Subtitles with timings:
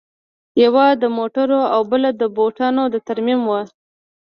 [0.63, 3.61] یوه د موټرو او بله د بوټانو د ترمیم وه